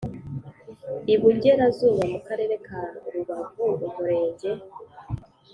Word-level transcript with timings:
Ibungerazuba 1.13 2.01
mu 2.11 2.19
Karere 2.27 2.55
ka 2.67 2.81
Rubavu 3.13 3.65
umurenge 3.85 4.49